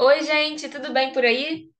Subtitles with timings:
[0.00, 1.70] Oi, gente, tudo bem por aí?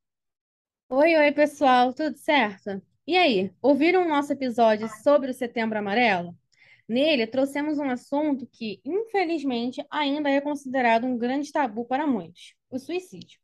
[0.91, 2.83] Oi, oi, pessoal, tudo certo?
[3.07, 6.37] E aí, ouviram o nosso episódio sobre o Setembro Amarelo?
[6.89, 12.79] Nele, trouxemos um assunto que, infelizmente, ainda é considerado um grande tabu para muitos: o
[12.79, 13.39] suicídio.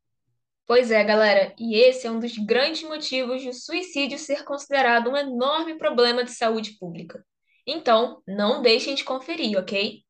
[0.66, 5.08] Pois é, galera, e esse é um dos grandes motivos de o suicídio ser considerado
[5.08, 7.24] um enorme problema de saúde pública.
[7.66, 10.02] Então, não deixem de conferir, ok?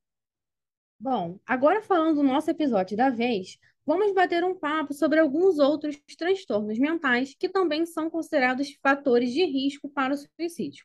[0.99, 5.97] Bom, agora falando do nosso episódio da vez, vamos bater um papo sobre alguns outros
[6.17, 10.85] transtornos mentais que também são considerados fatores de risco para o suicídio.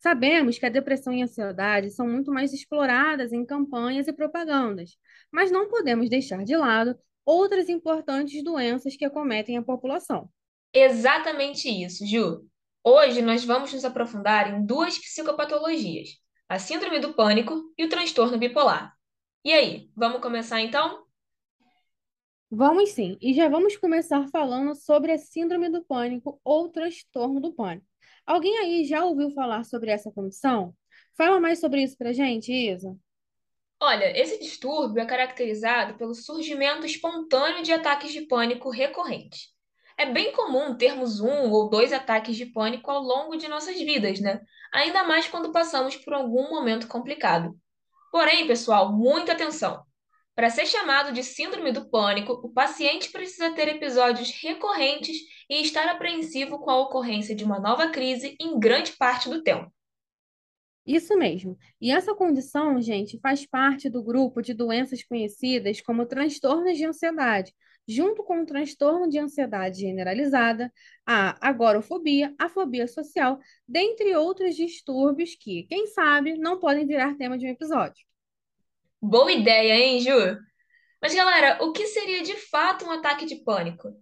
[0.00, 4.96] Sabemos que a depressão e a ansiedade são muito mais exploradas em campanhas e propagandas,
[5.30, 10.28] mas não podemos deixar de lado outras importantes doenças que acometem a população.
[10.72, 12.46] Exatamente isso, Ju.
[12.84, 16.10] Hoje nós vamos nos aprofundar em duas psicopatologias:
[16.48, 18.94] a síndrome do pânico e o transtorno bipolar.
[19.44, 21.05] E aí, vamos começar então?
[22.58, 27.52] Vamos sim, e já vamos começar falando sobre a síndrome do pânico ou transtorno do
[27.52, 27.84] pânico.
[28.24, 30.74] Alguém aí já ouviu falar sobre essa condição?
[31.18, 32.96] Fala mais sobre isso pra gente, Isa.
[33.78, 39.48] Olha, esse distúrbio é caracterizado pelo surgimento espontâneo de ataques de pânico recorrentes.
[39.98, 44.18] É bem comum termos um ou dois ataques de pânico ao longo de nossas vidas,
[44.18, 44.40] né?
[44.72, 47.54] Ainda mais quando passamos por algum momento complicado.
[48.10, 49.85] Porém, pessoal, muita atenção!
[50.36, 55.16] Para ser chamado de síndrome do pânico, o paciente precisa ter episódios recorrentes
[55.48, 59.72] e estar apreensivo com a ocorrência de uma nova crise em grande parte do tempo.
[60.86, 61.56] Isso mesmo.
[61.80, 67.54] E essa condição, gente, faz parte do grupo de doenças conhecidas como transtornos de ansiedade,
[67.88, 70.70] junto com o transtorno de ansiedade generalizada,
[71.06, 77.38] a agorafobia, a fobia social, dentre outros distúrbios que, quem sabe, não podem virar tema
[77.38, 78.04] de um episódio.
[79.08, 80.36] Boa ideia, hein, Ju?
[81.00, 83.92] Mas, galera, o que seria de fato um ataque de pânico?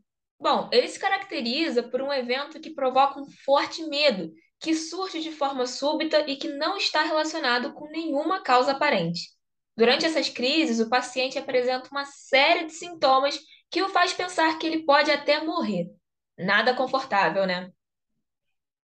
[0.40, 5.30] Bom, ele se caracteriza por um evento que provoca um forte medo, que surge de
[5.30, 9.28] forma súbita e que não está relacionado com nenhuma causa aparente.
[9.76, 13.38] Durante essas crises, o paciente apresenta uma série de sintomas
[13.70, 15.90] que o faz pensar que ele pode até morrer.
[16.38, 17.70] Nada confortável, né?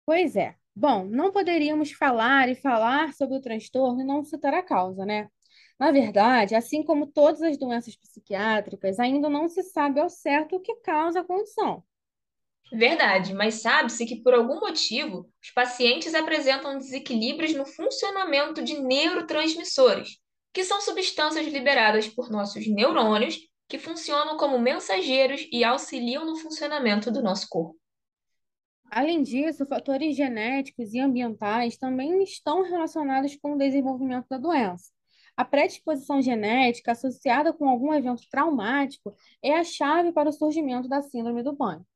[0.07, 0.57] Pois é.
[0.75, 5.29] Bom, não poderíamos falar e falar sobre o transtorno e não citar a causa, né?
[5.79, 10.61] Na verdade, assim como todas as doenças psiquiátricas, ainda não se sabe ao certo o
[10.61, 11.85] que causa a condição.
[12.73, 20.19] Verdade, mas sabe-se que por algum motivo os pacientes apresentam desequilíbrios no funcionamento de neurotransmissores,
[20.53, 27.11] que são substâncias liberadas por nossos neurônios que funcionam como mensageiros e auxiliam no funcionamento
[27.11, 27.79] do nosso corpo.
[28.91, 34.91] Além disso, fatores genéticos e ambientais também estão relacionados com o desenvolvimento da doença.
[35.39, 41.01] A predisposição genética associada com algum evento traumático é a chave para o surgimento da
[41.01, 41.87] síndrome do pânico.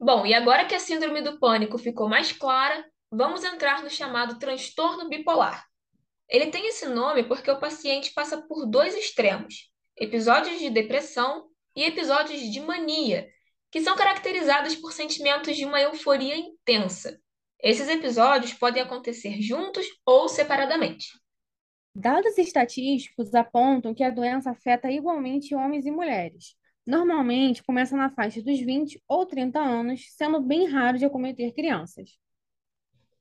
[0.00, 4.38] Bom, e agora que a síndrome do pânico ficou mais clara, vamos entrar no chamado
[4.38, 5.66] transtorno bipolar.
[6.30, 11.46] Ele tem esse nome porque o paciente passa por dois extremos: episódios de depressão
[11.76, 13.28] e episódios de mania,
[13.70, 17.20] que são caracterizados por sentimentos de uma euforia intensa.
[17.62, 21.20] Esses episódios podem acontecer juntos ou separadamente.
[21.94, 26.54] Dados estatísticos apontam que a doença afeta igualmente homens e mulheres.
[26.86, 32.18] Normalmente começa na faixa dos 20 ou 30 anos, sendo bem raro de acometer crianças.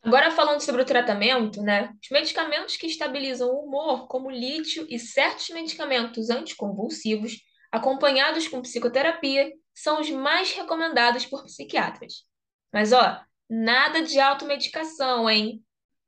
[0.02, 1.94] Agora falando sobre o tratamento, né?
[2.02, 7.38] Os medicamentos que estabilizam o humor, como lítio e certos medicamentos anticonvulsivos,
[7.72, 12.26] acompanhados com psicoterapia, são os mais recomendados por psiquiatras.
[12.72, 13.20] Mas ó,
[13.50, 15.64] nada de automedicação, hein?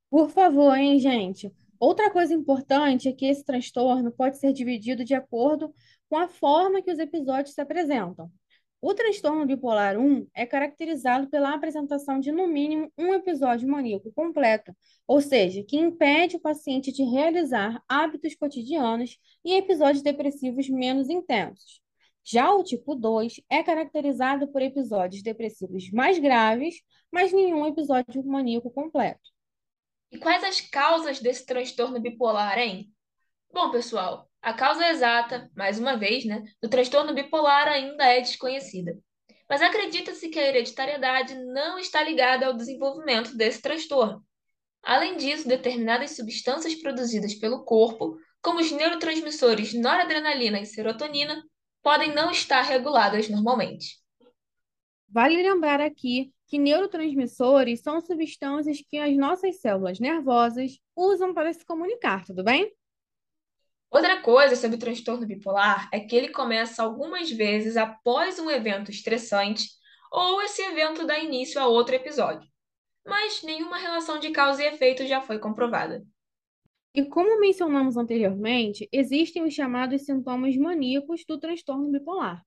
[0.10, 1.52] Por favor, hein, gente?
[1.82, 5.74] Outra coisa importante é que esse transtorno pode ser dividido de acordo
[6.08, 8.32] com a forma que os episódios se apresentam.
[8.80, 14.78] O transtorno bipolar 1 é caracterizado pela apresentação de, no mínimo, um episódio maníaco completo,
[15.08, 21.82] ou seja, que impede o paciente de realizar hábitos cotidianos e episódios depressivos menos intensos.
[22.24, 26.76] Já o tipo 2 é caracterizado por episódios depressivos mais graves,
[27.12, 29.32] mas nenhum episódio maníaco completo.
[30.12, 32.92] E quais as causas desse transtorno bipolar, hein?
[33.54, 38.98] Bom, pessoal, a causa exata, mais uma vez, né, do transtorno bipolar ainda é desconhecida.
[39.50, 44.26] Mas acredita-se que a hereditariedade não está ligada ao desenvolvimento desse transtorno.
[44.84, 51.44] Além disso, determinadas substâncias produzidas pelo corpo, como os neurotransmissores noradrenalina e serotonina,
[51.84, 54.00] podem não estar reguladas normalmente.
[55.08, 61.66] Vale lembrar aqui que neurotransmissores são substâncias que as nossas células nervosas usam para se
[61.66, 62.70] comunicar, tudo bem?
[63.90, 68.92] Outra coisa sobre o transtorno bipolar é que ele começa algumas vezes após um evento
[68.92, 69.70] estressante
[70.12, 72.50] ou esse evento dá início a outro episódio,
[73.06, 76.06] mas nenhuma relação de causa e efeito já foi comprovada.
[76.94, 82.46] E como mencionamos anteriormente, existem os chamados sintomas maníacos do transtorno bipolar.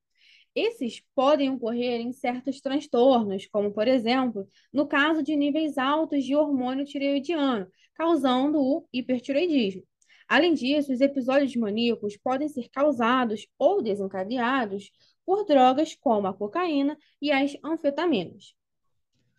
[0.55, 6.33] Esses podem ocorrer em certos transtornos, como, por exemplo, no caso de níveis altos de
[6.33, 9.83] hormônio tireoidiano, causando o hipertireoidismo.
[10.27, 14.91] Além disso, os episódios maníacos podem ser causados ou desencadeados
[15.25, 18.55] por drogas como a cocaína e as anfetaminas.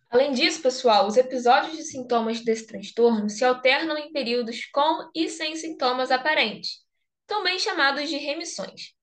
[0.09, 5.27] Além disso, pessoal, os episódios de sintomas desse transtorno se alternam em períodos com e
[5.27, 6.85] sem sintomas aparentes,
[7.25, 8.96] também chamados de remissões.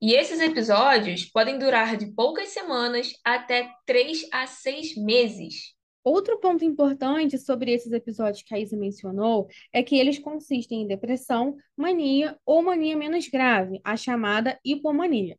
[0.00, 5.74] E esses episódios podem durar de poucas semanas até três a seis meses.
[6.02, 10.86] Outro ponto importante sobre esses episódios que a Isa mencionou é que eles consistem em
[10.86, 15.38] depressão, mania ou mania menos grave, a chamada hipomania.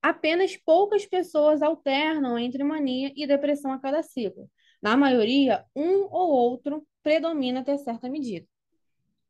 [0.00, 4.48] Apenas poucas pessoas alternam entre mania e depressão a cada ciclo.
[4.82, 8.46] Na maioria, um ou outro predomina até certa medida.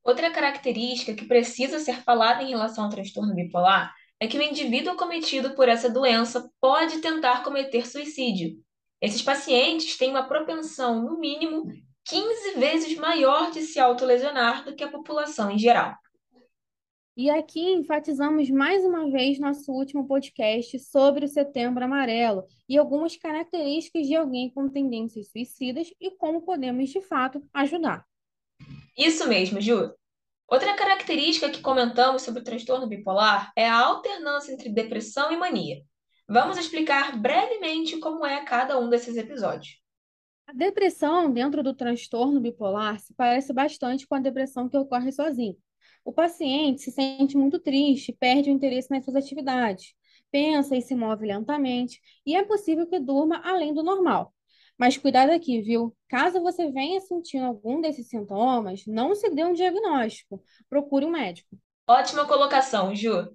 [0.04, 4.92] Outra característica que precisa ser falada em relação ao transtorno bipolar é que o indivíduo
[4.92, 8.56] acometido por essa doença pode tentar cometer suicídio.
[9.00, 11.64] Esses pacientes têm uma propensão, no mínimo,
[12.04, 15.96] 15 vezes maior de se autolesionar do que a população em geral.
[17.16, 23.16] E aqui enfatizamos mais uma vez nosso último podcast sobre o Setembro Amarelo e algumas
[23.16, 28.06] características de alguém com tendências suicidas e como podemos, de fato, ajudar.
[28.96, 29.92] Isso mesmo, Ju.
[30.48, 35.82] Outra característica que comentamos sobre o transtorno bipolar é a alternância entre depressão e mania.
[36.28, 39.80] Vamos explicar brevemente como é cada um desses episódios.
[40.46, 45.56] A depressão dentro do transtorno bipolar se parece bastante com a depressão que ocorre sozinho
[46.04, 49.94] o paciente se sente muito triste, perde o interesse nas suas atividades,
[50.30, 54.34] pensa e se move lentamente, e é possível que durma além do normal.
[54.78, 55.94] Mas cuidado aqui, viu?
[56.08, 60.42] Caso você venha sentindo algum desses sintomas, não se dê um diagnóstico.
[60.68, 61.56] Procure um médico.
[61.86, 63.28] Ótima colocação, Ju.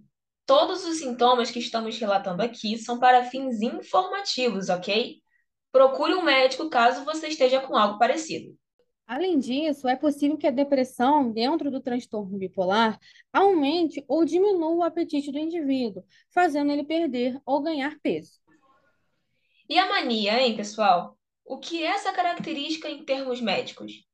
[0.46, 5.22] Todos os sintomas que estamos relatando aqui são para fins informativos, ok?
[5.72, 8.58] Procure um médico caso você esteja com algo parecido.
[9.06, 13.00] Além disso, é possível que a depressão, dentro do transtorno bipolar,
[13.32, 18.34] aumente ou diminua o apetite do indivíduo, fazendo ele perder ou ganhar peso.
[19.70, 21.18] E a mania, hein, pessoal?
[21.48, 24.06] O que é essa característica em termos médicos?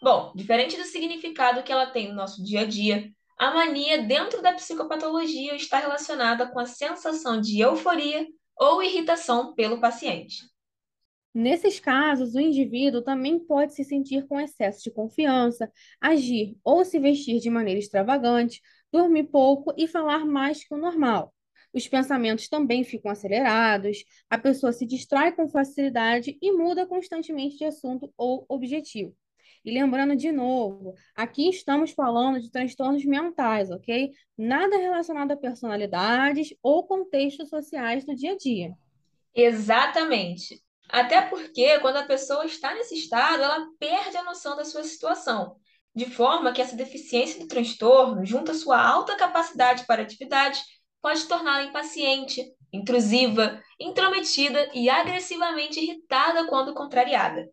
[0.00, 4.40] Bom, diferente do significado que ela tem no nosso dia a dia, a mania dentro
[4.40, 8.24] da psicopatologia está relacionada com a sensação de euforia
[8.56, 10.44] ou irritação pelo paciente.
[11.34, 17.00] Nesses casos, o indivíduo também pode se sentir com excesso de confiança, agir ou se
[17.00, 18.62] vestir de maneira extravagante,
[18.92, 21.34] dormir pouco e falar mais que o normal.
[21.72, 27.64] Os pensamentos também ficam acelerados, a pessoa se distrai com facilidade e muda constantemente de
[27.64, 29.14] assunto ou objetivo.
[29.64, 34.12] E lembrando de novo, aqui estamos falando de transtornos mentais, ok?
[34.38, 38.72] Nada relacionado a personalidades ou contextos sociais do dia a dia.
[39.34, 40.62] Exatamente.
[40.88, 45.56] Até porque, quando a pessoa está nesse estado, ela perde a noção da sua situação,
[45.92, 50.60] de forma que essa deficiência do transtorno, junto à sua alta capacidade para atividade,
[51.06, 57.48] pode torná-la impaciente, intrusiva, intrometida e agressivamente irritada quando contrariada.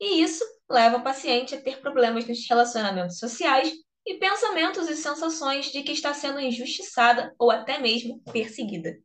[0.00, 3.72] E isso leva o paciente a ter problemas nos relacionamentos sociais
[4.04, 8.98] e pensamentos e sensações de que está sendo injustiçada ou até mesmo perseguida.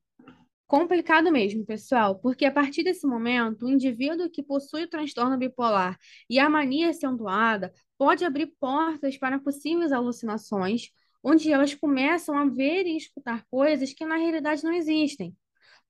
[0.66, 5.96] Complicado mesmo, pessoal, porque a partir desse momento, o indivíduo que possui o transtorno bipolar
[6.28, 10.90] e a mania acentuada pode abrir portas para possíveis alucinações,
[11.24, 15.36] onde elas começam a ver e escutar coisas que na realidade não existem,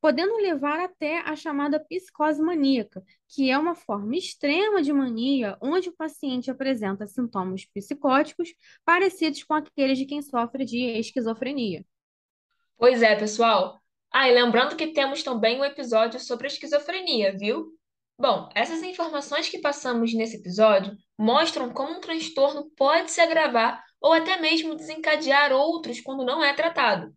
[0.02, 5.90] podendo levar até a chamada psicose maníaca, que é uma forma extrema de mania onde
[5.90, 11.86] o paciente apresenta sintomas psicóticos parecidos com aqueles de quem sofre de esquizofrenia.
[12.78, 13.80] Pois é, pessoal.
[14.12, 17.72] Ah, e lembrando que temos também um episódio sobre a esquizofrenia, viu?
[18.20, 24.14] Bom, essas informações que passamos nesse episódio mostram como um transtorno pode se agravar ou
[24.14, 27.16] até mesmo desencadear outros quando não é tratado.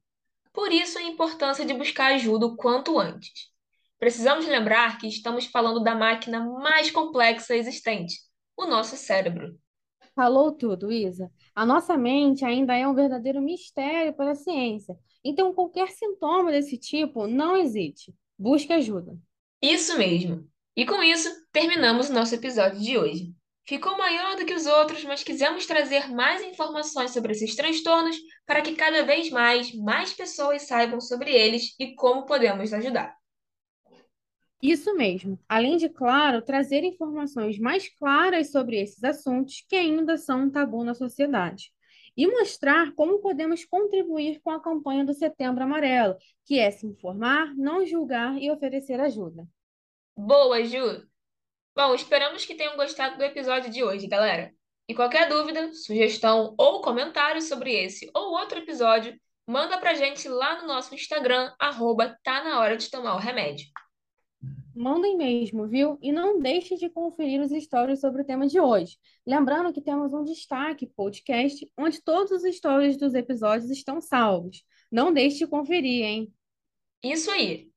[0.52, 3.50] Por isso, a importância de buscar ajuda o quanto antes.
[3.98, 8.18] Precisamos lembrar que estamos falando da máquina mais complexa existente,
[8.56, 9.58] o nosso cérebro.
[10.14, 11.30] Falou tudo, Isa.
[11.54, 14.96] A nossa mente ainda é um verdadeiro mistério para a ciência.
[15.24, 18.14] Então, qualquer sintoma desse tipo, não hesite.
[18.38, 19.18] Busque ajuda.
[19.60, 20.48] Isso mesmo.
[20.76, 23.34] E com isso, terminamos o nosso episódio de hoje.
[23.66, 28.16] Ficou maior do que os outros, mas quisemos trazer mais informações sobre esses transtornos
[28.47, 33.16] para que cada vez mais, mais pessoas saibam sobre eles e como podemos ajudar.
[34.62, 35.38] Isso mesmo.
[35.47, 40.83] Além de, claro, trazer informações mais claras sobre esses assuntos que ainda são um tabu
[40.85, 41.71] na sociedade.
[42.16, 46.16] E mostrar como podemos contribuir com a campanha do Setembro Amarelo,
[46.47, 49.47] que é se informar, não julgar e oferecer ajuda.
[50.16, 51.13] Boa, Ju!
[51.76, 54.54] Bom, esperamos que tenham gostado do episódio de hoje, galera.
[54.88, 60.60] E qualquer dúvida, sugestão ou comentário sobre esse ou outro episódio, manda pra gente lá
[60.60, 63.66] no nosso Instagram, arroba tá na hora de tomar o remédio.
[64.72, 65.98] Mandem mesmo, viu?
[66.00, 68.96] E não deixe de conferir os stories sobre o tema de hoje.
[69.26, 74.64] Lembrando que temos um destaque podcast onde todos os stories dos episódios estão salvos.
[74.92, 76.32] Não deixe de conferir, hein?
[77.02, 77.68] Isso aí!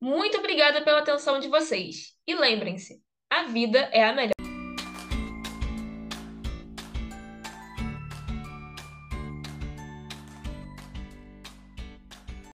[0.00, 2.16] Muito obrigada pela atenção de vocês.
[2.26, 4.39] E lembrem-se, a vida é a melhor.